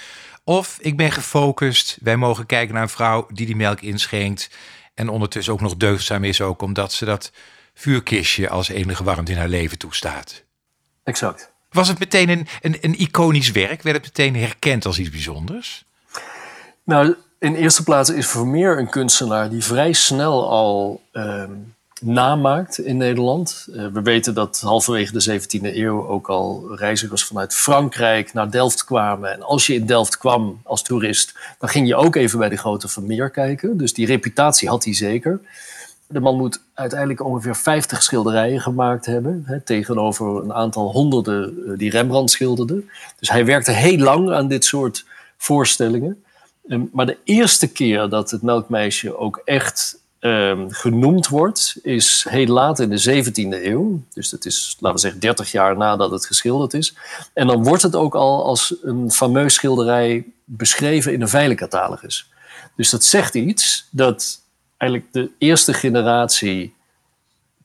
Of 0.45 0.79
ik 0.81 0.97
ben 0.97 1.13
gefocust, 1.13 1.99
wij 2.01 2.17
mogen 2.17 2.47
kijken 2.47 2.75
naar 2.75 2.83
een 2.83 2.89
vrouw 2.89 3.27
die 3.33 3.47
die 3.47 3.57
melk 3.57 3.81
inschenkt 3.81 4.51
en 4.95 5.09
ondertussen 5.09 5.53
ook 5.53 5.61
nog 5.61 5.77
deugdzaam 5.77 6.25
is 6.25 6.41
ook 6.41 6.63
omdat 6.63 6.93
ze 6.93 7.05
dat 7.05 7.33
vuurkistje 7.75 8.49
als 8.49 8.69
enige 8.69 9.05
warmte 9.05 9.33
in 9.33 9.39
haar 9.39 9.49
leven 9.49 9.79
toestaat. 9.79 10.45
Exact. 11.05 11.53
Was 11.71 11.89
het 11.89 11.99
meteen 11.99 12.29
een, 12.29 12.47
een, 12.61 12.79
een 12.81 12.99
iconisch 12.99 13.51
werk? 13.51 13.83
Werd 13.83 13.97
het 13.97 14.05
meteen 14.05 14.43
herkend 14.43 14.87
als 14.87 14.99
iets 14.99 15.11
bijzonders? 15.11 15.85
Nou, 16.85 17.17
in 17.39 17.55
eerste 17.55 17.83
plaats 17.83 18.11
is 18.11 18.27
Vermeer 18.27 18.79
een 18.79 18.91
kunstenaar 18.91 19.51
die 19.51 19.65
vrij 19.65 19.93
snel 19.93 20.51
al 20.51 21.03
uh, 21.13 21.45
namaakt 22.01 22.79
in 22.79 22.97
Nederland. 22.97 23.67
Uh, 23.69 23.87
we 23.93 24.03
weten 24.03 24.35
dat 24.35 24.61
halverwege 24.61 25.13
de 25.13 25.41
17e 25.41 25.77
eeuw 25.77 26.09
ook 26.09 26.29
al 26.29 26.75
reizigers 26.77 27.25
vanuit 27.25 27.55
Frankrijk 27.55 28.33
naar 28.33 28.51
Delft 28.51 28.85
kwamen. 28.85 29.33
En 29.33 29.43
als 29.43 29.67
je 29.67 29.75
in 29.75 29.87
Delft 29.87 30.19
kwam 30.19 30.61
als 30.65 30.83
toerist, 30.83 31.35
dan 31.59 31.69
ging 31.69 31.87
je 31.87 31.97
ook 31.97 32.17
even 32.17 32.39
bij 32.39 32.49
de 32.49 32.57
grote 32.57 32.89
Vermeer 32.89 33.31
kijken. 33.31 33.77
Dus 33.77 33.95
die 33.95 34.07
reputatie 34.07 34.69
had 34.69 34.85
hij 34.85 34.95
zeker. 34.95 35.41
De 36.13 36.21
man 36.21 36.37
moet 36.37 36.63
uiteindelijk 36.75 37.25
ongeveer 37.25 37.57
50 37.57 38.03
schilderijen 38.03 38.61
gemaakt 38.61 39.07
hebben, 39.07 39.43
hè, 39.47 39.61
tegenover 39.61 40.43
een 40.43 40.53
aantal 40.53 40.91
honderden 40.91 41.55
uh, 41.59 41.79
die 41.79 41.91
Rembrandt 41.91 42.31
schilderde. 42.31 42.85
Dus 43.19 43.31
hij 43.31 43.45
werkte 43.45 43.71
heel 43.71 43.99
lang 43.99 44.31
aan 44.31 44.49
dit 44.49 44.65
soort 44.65 45.05
voorstellingen. 45.37 46.25
Um, 46.69 46.91
maar 46.93 47.07
de 47.07 47.19
eerste 47.25 47.73
keer 47.73 48.09
dat 48.09 48.31
het 48.31 48.43
Melkmeisje 48.43 49.17
ook 49.17 49.43
echt 49.45 50.01
um, 50.21 50.73
genoemd 50.73 51.29
wordt, 51.29 51.79
is 51.83 52.27
heel 52.29 52.47
laat 52.47 52.79
in 52.79 52.91
de 52.91 53.25
17e 53.25 53.65
eeuw. 53.65 54.03
Dus 54.15 54.31
dat 54.31 54.45
is, 54.45 54.77
laten 54.81 54.97
we 54.97 55.03
zeggen, 55.03 55.21
30 55.21 55.53
jaar 55.53 55.77
nadat 55.77 56.11
het 56.11 56.27
geschilderd 56.27 56.75
is. 56.75 56.95
En 57.35 57.47
dan 57.47 57.65
wordt 57.65 57.83
het 57.83 57.97
ook 57.97 58.15
al 58.15 58.45
als 58.45 58.75
een 58.83 59.11
fameus 59.11 59.55
schilderij 59.55 60.25
beschreven 60.45 61.13
in 61.13 61.21
een 61.21 61.29
veilencatalogus. 61.29 62.31
Dus 62.77 62.91
dat 62.91 63.05
zegt 63.05 63.35
iets 63.35 63.89
dat 63.91 64.42
eigenlijk 64.83 65.13
de 65.13 65.31
eerste 65.39 65.75
generatie 65.75 66.75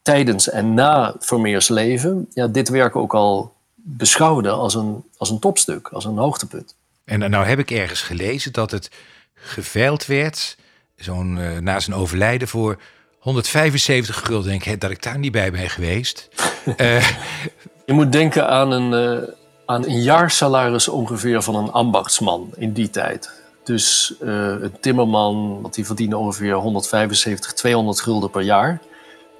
tijdens 0.02 0.50
en 0.50 0.74
na 0.74 1.16
Vermeers 1.20 1.68
leven, 1.68 2.28
ja, 2.34 2.48
dit 2.48 2.70
werk 2.70 2.96
ook 2.96 3.14
al 3.14 3.54
beschouwde 3.74 4.50
als 4.50 4.76
een, 4.76 5.04
als 5.18 5.30
een 5.30 5.40
topstuk, 5.40 5.88
als 5.88 6.06
een 6.06 6.18
hoogtepunt. 6.18 6.76
En 7.04 7.30
nou 7.30 7.46
heb 7.46 7.60
ik 7.60 7.72
ergens 7.72 8.02
gelezen 8.02 8.54
dat 8.54 8.72
het 8.72 8.92
geveild 9.34 10.06
werd, 10.06 10.58
zo'n 10.96 11.38
uh, 11.38 11.58
na 11.58 11.80
zijn 11.80 11.96
overlijden, 11.96 12.48
voor 12.48 12.80
175 13.20 14.20
gulden. 14.20 14.50
Denk 14.50 14.66
ik 14.66 14.82
dat 14.82 14.92
ik 14.92 15.04
daar 15.04 15.18
niet 15.18 15.32
bij 15.32 15.52
ben 15.52 15.70
geweest. 15.70 16.30
uh, 16.78 17.10
Je 17.86 17.94
moet 17.94 18.12
denken 18.12 18.50
aan 18.50 18.72
een, 18.72 19.20
uh, 19.22 19.30
aan 19.66 19.86
een 19.86 20.02
jaarsalaris 20.02 20.88
ongeveer 20.88 21.42
van 21.42 21.56
een 21.56 21.72
ambachtsman 21.72 22.52
in 22.56 22.74
die 22.74 22.90
tijd. 22.90 23.37
Dus 23.68 24.14
uh, 24.22 24.30
een 24.62 24.80
timmerman, 24.80 25.62
want 25.62 25.74
die 25.74 25.86
verdiende 25.86 26.18
ongeveer 26.18 26.54
175, 26.54 27.54
200 27.54 28.02
gulden 28.02 28.30
per 28.30 28.42
jaar. 28.42 28.82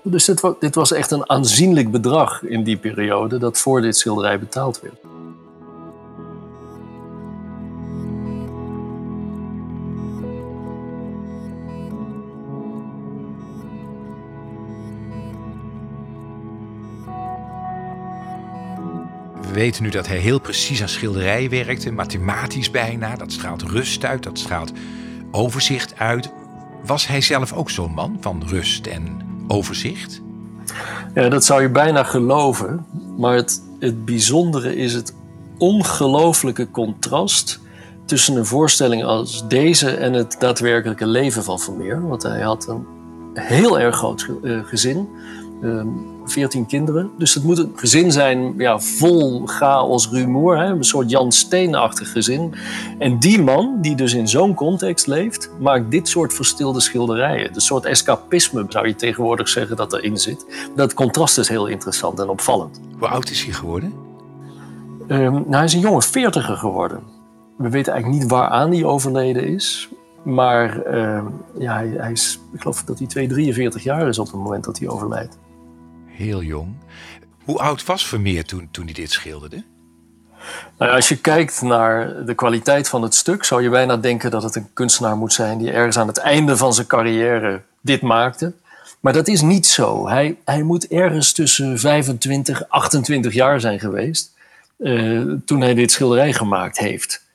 Dus 0.04 0.26
dit, 0.26 0.54
dit 0.60 0.76
was 0.76 0.92
echt 0.92 1.12
een 1.12 1.30
aanzienlijk 1.30 1.92
bedrag 1.92 2.44
in 2.44 2.64
die 2.64 2.78
periode 2.78 3.38
dat 3.38 3.58
voor 3.58 3.82
dit 3.82 3.98
schilderij 3.98 4.40
betaald 4.40 4.82
werd. 4.82 4.96
Weten 19.58 19.84
nu 19.84 19.90
dat 19.90 20.08
hij 20.08 20.18
heel 20.18 20.40
precies 20.40 20.82
aan 20.82 20.90
schilderijen 20.90 21.50
werkte, 21.50 21.92
mathematisch 21.92 22.72
bijna. 22.72 23.16
Dat 23.16 23.32
straalt 23.32 23.62
rust 23.62 24.06
uit, 24.06 24.24
dat 24.24 24.40
straalt 24.40 24.72
overzicht 25.32 25.96
uit. 25.98 26.32
Was 26.86 27.08
hij 27.08 27.22
zelf 27.22 27.54
ook 27.54 27.70
zo'n 27.70 27.94
man 27.94 28.18
van 28.20 28.44
rust 28.46 28.88
en 28.88 29.22
overzicht? 29.48 30.22
Ja, 31.14 31.30
dat 31.30 31.46
zou 31.46 31.62
je 31.62 31.70
bijna 31.70 32.04
geloven. 32.04 32.86
Maar 33.18 33.36
het, 33.36 33.62
het 33.80 34.06
bijzondere 34.06 34.76
is 34.76 34.94
het 34.94 35.14
ongelooflijke 35.58 36.72
contrast 36.72 37.60
tussen 38.06 38.36
een 38.36 38.46
voorstelling 38.46 39.04
als 39.04 39.48
deze 39.48 39.90
en 39.90 40.14
het 40.14 40.36
daadwerkelijke 40.40 41.08
leven 41.08 41.44
van 41.44 41.60
Vermeer. 41.60 42.08
Want 42.08 42.24
hij 42.24 42.42
had 42.42 42.68
een 42.68 42.86
heel 43.34 43.80
erg 43.80 43.96
groot 43.96 44.28
uh, 44.44 44.66
gezin. 44.66 45.08
Um, 45.62 46.18
14 46.26 46.66
kinderen. 46.66 47.12
Dus 47.18 47.34
het 47.34 47.44
moet 47.44 47.58
een 47.58 47.72
gezin 47.76 48.12
zijn 48.12 48.54
ja, 48.58 48.80
vol 48.80 49.46
chaos, 49.46 50.10
rumoer. 50.10 50.58
Hè? 50.58 50.66
Een 50.66 50.84
soort 50.84 51.10
Jan 51.10 51.32
Steen-achtig 51.32 52.12
gezin. 52.12 52.54
En 52.98 53.20
die 53.20 53.44
man, 53.44 53.78
die 53.82 53.96
dus 53.96 54.14
in 54.14 54.28
zo'n 54.28 54.54
context 54.54 55.08
leeft, 55.08 55.50
maakt 55.60 55.92
dit 55.92 56.08
soort 56.08 56.34
verstilde 56.34 56.80
schilderijen. 56.80 57.56
Een 57.56 57.62
soort 57.62 57.86
escapisme 57.86 58.66
zou 58.70 58.88
je 58.88 58.96
tegenwoordig 58.96 59.48
zeggen 59.48 59.76
dat 59.76 59.94
erin 59.94 60.18
zit. 60.18 60.70
Dat 60.76 60.94
contrast 60.94 61.38
is 61.38 61.50
heel 61.50 61.68
interessant 61.68 62.20
en 62.20 62.30
opvallend. 62.30 62.80
Hoe 63.00 63.08
oud 63.08 63.30
is 63.30 63.44
hij 63.44 63.54
geworden? 63.54 63.94
Um, 65.08 65.32
nou, 65.34 65.50
hij 65.50 65.64
is 65.64 65.74
een 65.74 65.80
jonge 65.80 66.02
veertiger 66.02 66.58
geworden. 66.58 67.00
We 67.58 67.70
weten 67.70 67.94
eigenlijk 67.94 68.22
niet 68.22 68.32
waaraan 68.32 68.72
hij 68.72 68.84
overleden 68.84 69.48
is. 69.48 69.90
Maar 70.24 70.96
uh, 70.96 71.26
ja, 71.58 71.74
hij, 71.74 71.94
hij, 71.98 72.12
is, 72.12 72.40
ik 72.54 72.62
geloof 72.62 72.84
dat 72.84 72.98
hij 72.98 73.08
2, 73.08 73.28
43 73.28 73.84
jaar 73.84 74.08
is 74.08 74.20
op 74.20 74.26
het 74.26 74.36
moment 74.36 74.64
dat 74.64 74.80
hij 74.80 74.88
overlijdt 74.88 75.38
heel 76.18 76.44
jong. 76.44 76.76
Hoe 77.44 77.60
oud 77.60 77.86
was 77.86 78.08
Vermeer 78.08 78.46
toen, 78.46 78.68
toen 78.72 78.86
hij 78.86 78.94
dit 78.94 79.12
schilderde? 79.12 79.64
Nou, 80.78 80.92
als 80.92 81.10
je 81.10 81.18
kijkt 81.18 81.62
naar 81.62 82.26
de 82.26 82.34
kwaliteit 82.34 82.90
van 82.90 83.02
het 83.02 83.16
stuk, 83.16 83.44
zou 83.44 83.64
je 83.64 83.70
bijna 83.70 83.98
denken 83.98 84.32
dat 84.32 84.44
het 84.44 84.56
een 84.56 84.74
kunstenaar 84.74 85.18
moet 85.18 85.34
zijn 85.34 85.58
die 85.58 85.72
ergens 85.72 85.98
aan 85.98 86.08
het 86.08 86.18
einde 86.18 86.58
van 86.58 86.74
zijn 86.74 86.88
carrière 86.88 87.62
dit 87.82 88.02
maakte. 88.02 88.54
Maar 89.00 89.14
dat 89.14 89.28
is 89.28 89.42
niet 89.42 89.66
zo. 89.66 90.08
Hij, 90.08 90.38
hij 90.46 90.64
moet 90.64 90.88
ergens 90.88 91.34
tussen 91.34 91.80
25 91.80 92.70
28 92.70 93.34
jaar 93.34 93.60
zijn 93.60 93.80
geweest 93.80 94.36
uh, 94.78 95.34
toen 95.46 95.62
hij 95.62 95.74
dit 95.74 95.92
schilderij 95.92 96.34
gemaakt 96.34 96.78
heeft. 96.78 97.26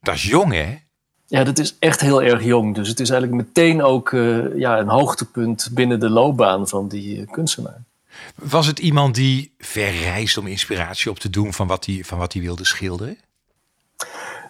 Dat 0.00 0.14
is 0.14 0.24
jong, 0.24 0.52
hè? 0.52 0.78
Ja, 1.26 1.44
dat 1.44 1.58
is 1.58 1.76
echt 1.78 2.00
heel 2.00 2.22
erg 2.22 2.44
jong. 2.44 2.74
Dus 2.74 2.88
het 2.88 3.00
is 3.00 3.10
eigenlijk 3.10 3.46
meteen 3.46 3.82
ook 3.82 4.12
uh, 4.12 4.58
ja, 4.58 4.78
een 4.78 4.88
hoogtepunt 4.88 5.68
binnen 5.72 6.00
de 6.00 6.10
loopbaan 6.10 6.68
van 6.68 6.88
die 6.88 7.18
uh, 7.18 7.30
kunstenaar. 7.30 7.84
Was 8.34 8.66
het 8.66 8.78
iemand 8.78 9.14
die 9.14 9.52
verreisde 9.58 10.40
om 10.40 10.46
inspiratie 10.46 11.10
op 11.10 11.18
te 11.18 11.30
doen 11.30 11.52
van 11.52 11.66
wat 11.66 11.86
hij, 11.86 12.02
van 12.04 12.18
wat 12.18 12.32
hij 12.32 12.42
wilde 12.42 12.64
schilderen? 12.64 13.18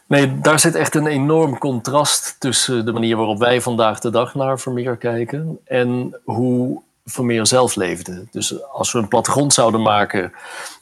Nee, 0.07 0.41
daar 0.41 0.61
zit 0.61 0.75
echt 0.75 0.95
een 0.95 1.07
enorm 1.07 1.59
contrast 1.59 2.37
tussen 2.39 2.85
de 2.85 2.93
manier 2.93 3.17
waarop 3.17 3.39
wij 3.39 3.61
vandaag 3.61 4.01
de 4.01 4.11
dag 4.11 4.35
naar 4.35 4.61
Vermeer 4.61 4.97
kijken 4.97 5.59
en 5.65 6.21
hoe 6.25 6.83
Vermeer 7.05 7.47
zelf 7.47 7.75
leefde. 7.75 8.27
Dus 8.31 8.69
als 8.69 8.93
we 8.93 8.99
een 8.99 9.09
plattegrond 9.09 9.55
zouden 9.55 9.83
maken 9.83 10.33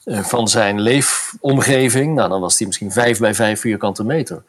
eh, 0.04 0.22
van 0.22 0.48
zijn 0.48 0.80
leefomgeving, 0.80 2.14
nou, 2.14 2.28
dan 2.28 2.40
was 2.40 2.56
die 2.56 2.66
misschien 2.66 2.92
vijf 2.92 3.18
bij 3.18 3.34
vijf 3.34 3.60
vierkante 3.60 4.04
meter. 4.04 4.42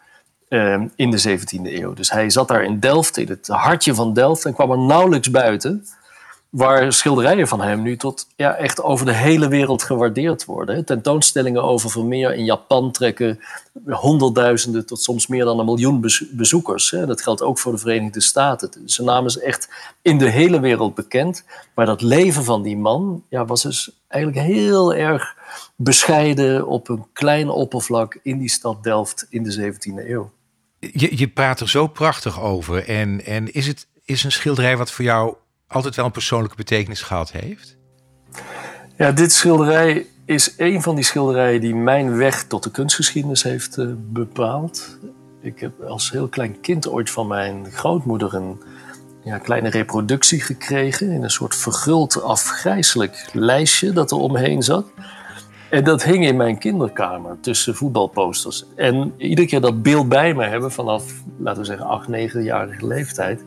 Uh, 0.50 0.82
in 0.96 1.12
de 1.12 1.39
17e 1.39 1.62
eeuw. 1.62 1.94
Dus 1.94 2.12
hij 2.12 2.29
zat 2.29 2.48
daar 2.48 2.63
in 2.63 2.79
Delft, 2.79 3.17
in 3.17 3.27
het 3.27 3.48
hartje 3.48 3.96
van 3.96 4.13
Delft, 4.13 4.46
en 4.46 4.53
kwam 4.53 4.72
er 4.72 4.77
nauwelijks 4.77 5.32
buiten. 5.32 5.86
Waar 6.50 6.94
schilderijen 6.94 7.48
van 7.48 7.62
hem 7.62 7.82
nu 7.82 7.98
tot 7.98 8.27
ja, 8.36 8.56
echt 8.56 8.84
over 8.84 9.06
de 9.06 9.13
hele 9.13 9.48
wereld 9.48 9.84
gewaardeerd 9.84 10.46
worden. 10.46 10.86
Tentoonstellingen 10.86 11.63
over 11.63 11.89
Vermeer 11.89 12.34
in 12.34 12.46
Japan 12.46 12.92
trekken 12.92 13.39
honderdduizenden 13.86 14.86
tot 14.86 15.01
soms 15.01 15.27
meer 15.27 15.46
dan 15.46 15.60
een 15.60 15.66
miljoen 15.66 16.06
bezoekers. 16.32 16.89
Dat 16.89 17.22
geldt 17.22 17.42
ook 17.42 17.60
voor 17.60 17.72
de 17.72 17.77
Verenigde 17.77 18.22
Staten. 18.22 18.70
Zijn 18.86 19.08
naam 19.08 19.25
is 19.25 19.39
echt 19.39 19.70
in 20.01 20.18
de 20.18 20.30
hele 20.30 20.60
wereld 20.60 20.96
bekend. 20.96 21.44
Maar 21.75 21.86
dat 21.86 22.01
leven 22.01 22.44
van 22.44 22.62
die 22.62 22.77
man 22.77 23.24
ja, 23.30 23.46
was 23.46 23.62
dus 23.62 23.92
eigenlijk 24.08 24.46
heel 24.46 24.94
erg 24.94 25.36
bescheiden 25.75 26.68
op 26.68 26.89
een 26.89 27.06
klein 27.13 27.50
oppervlak 27.50 28.20
in 28.24 28.38
die 28.38 28.50
stad 28.50 28.84
Delft 28.84 29.25
in 29.30 29.44
de 29.44 29.74
17e 29.74 30.10
eeuw. 30.10 30.32
Je, 30.80 31.18
je 31.18 31.27
praat 31.27 31.60
er 31.60 31.70
zo 31.70 31.88
prachtig 31.88 32.42
over. 32.42 32.88
En, 32.88 33.25
en 33.25 33.54
is 33.54 33.68
het 33.68 33.88
is 34.06 34.24
een 34.24 34.32
schilderij 34.32 34.77
wat 34.77 34.92
voor 34.92 35.06
jou 35.06 35.36
altijd 35.67 35.95
wel 35.95 36.05
een 36.05 36.12
persoonlijke 36.12 36.55
betekenis 36.55 37.01
gehad 37.01 37.31
heeft? 37.31 37.77
Ja, 38.97 39.12
dit 39.12 39.31
schilderij 39.31 40.05
is 40.25 40.53
een 40.57 40.81
van 40.81 40.95
die 40.95 41.03
schilderijen 41.03 41.62
die 41.62 41.75
mijn 41.75 42.17
weg 42.17 42.43
tot 42.43 42.63
de 42.63 42.71
kunstgeschiedenis 42.71 43.43
heeft 43.43 43.77
uh, 43.77 43.88
bepaald. 43.97 44.97
Ik 45.41 45.59
heb 45.59 45.83
als 45.83 46.12
heel 46.12 46.27
klein 46.27 46.59
kind 46.62 46.88
ooit 46.88 47.09
van 47.09 47.27
mijn 47.27 47.71
grootmoeder 47.71 48.33
een 48.33 48.62
ja, 49.24 49.38
kleine 49.38 49.69
reproductie 49.69 50.41
gekregen. 50.41 51.12
In 51.12 51.24
een 51.24 51.29
soort 51.29 51.55
verguld 51.55 52.21
afgrijzelijk 52.24 53.29
lijstje 53.33 53.91
dat 53.91 54.12
er 54.12 54.17
omheen 54.17 54.63
zat. 54.63 54.86
En 55.69 55.83
dat 55.83 56.03
hing 56.03 56.25
in 56.25 56.36
mijn 56.36 56.57
kinderkamer 56.57 57.39
tussen 57.39 57.75
voetbalposters. 57.75 58.65
En 58.75 59.13
iedere 59.17 59.47
keer 59.47 59.62
dat 59.62 59.83
beeld 59.83 60.09
bij 60.09 60.33
me 60.33 60.45
hebben 60.45 60.71
vanaf, 60.71 61.03
laten 61.39 61.62
we 61.62 61.67
zeggen, 61.67 61.86
8, 61.86 62.07
9-jarige 62.07 62.88
leeftijd 62.88 63.41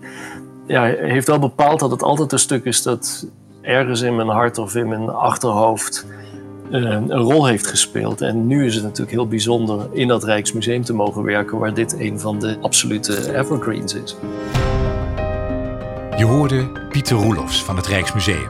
ja, 0.71 0.83
heeft 0.85 1.27
wel 1.27 1.39
bepaald 1.39 1.81
dat 1.81 1.91
het 1.91 2.03
altijd 2.03 2.33
een 2.33 2.39
stuk 2.39 2.65
is 2.65 2.83
dat 2.83 3.27
ergens 3.61 4.01
in 4.01 4.17
mijn 4.17 4.29
hart 4.29 4.59
of 4.59 4.75
in 4.75 4.89
mijn 4.89 5.09
achterhoofd 5.09 6.07
uh, 6.71 6.81
een 6.91 7.13
rol 7.13 7.47
heeft 7.47 7.67
gespeeld. 7.67 8.21
En 8.21 8.47
nu 8.47 8.67
is 8.67 8.75
het 8.75 8.83
natuurlijk 8.83 9.11
heel 9.11 9.29
bijzonder 9.29 9.89
in 9.93 10.09
dat 10.09 10.25
Rijksmuseum 10.25 10.85
te 10.85 10.93
mogen 10.93 11.23
werken, 11.23 11.59
waar 11.59 11.75
dit 11.75 11.93
een 11.99 12.21
van 12.21 12.39
de 12.39 12.59
absolute 12.61 13.35
evergreens 13.35 13.95
is. 13.95 14.17
Je 16.17 16.25
hoorde 16.25 16.71
Pieter 16.91 17.17
Roelofs 17.17 17.65
van 17.65 17.77
het 17.77 17.87
Rijksmuseum. 17.87 18.49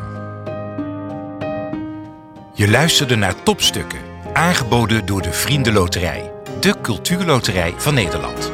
Je 2.54 2.70
luisterde 2.70 3.16
naar 3.16 3.42
topstukken, 3.42 3.98
aangeboden 4.32 5.06
door 5.06 5.22
de 5.22 5.32
Vriendenloterij, 5.32 6.32
de 6.60 6.74
cultuurloterij 6.82 7.74
van 7.76 7.94
Nederland. 7.94 8.50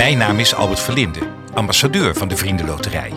Mijn 0.00 0.18
naam 0.18 0.38
is 0.38 0.54
Albert 0.54 0.80
Verlinde, 0.80 1.20
ambassadeur 1.54 2.14
van 2.14 2.28
de 2.28 2.36
Vriendenloterij. 2.36 3.12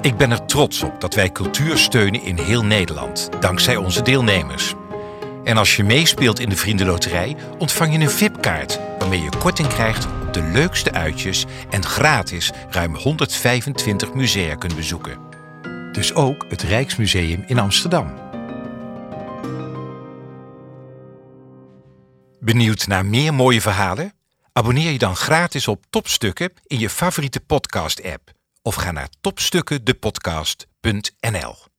Ik 0.00 0.16
ben 0.16 0.30
er 0.30 0.46
trots 0.46 0.82
op 0.82 1.00
dat 1.00 1.14
wij 1.14 1.32
cultuur 1.32 1.78
steunen 1.78 2.22
in 2.22 2.38
heel 2.38 2.64
Nederland, 2.64 3.28
dankzij 3.40 3.76
onze 3.76 4.02
deelnemers. 4.02 4.74
En 5.44 5.56
als 5.56 5.76
je 5.76 5.84
meespeelt 5.84 6.40
in 6.40 6.48
de 6.48 6.56
Vriendenloterij, 6.56 7.36
ontvang 7.58 7.92
je 7.92 7.98
een 7.98 8.10
VIP-kaart 8.10 8.80
waarmee 8.98 9.20
je 9.20 9.30
korting 9.38 9.68
krijgt 9.68 10.06
op 10.06 10.34
de 10.34 10.42
leukste 10.42 10.92
uitjes 10.92 11.44
en 11.70 11.84
gratis 11.84 12.50
ruim 12.70 12.94
125 12.94 14.14
musea 14.14 14.54
kunt 14.54 14.76
bezoeken. 14.76 15.18
Dus 15.92 16.14
ook 16.14 16.46
het 16.48 16.62
Rijksmuseum 16.62 17.44
in 17.46 17.58
Amsterdam. 17.58 18.14
Benieuwd 22.40 22.86
naar 22.86 23.06
meer 23.06 23.34
mooie 23.34 23.60
verhalen? 23.60 24.19
Abonneer 24.52 24.90
je 24.90 24.98
dan 24.98 25.16
gratis 25.16 25.68
op 25.68 25.84
Topstukken 25.90 26.52
in 26.66 26.78
je 26.78 26.90
favoriete 26.90 27.40
podcast-app 27.40 28.30
of 28.62 28.74
ga 28.74 28.90
naar 28.90 29.08
topstukkendepodcast.nl. 29.20 31.69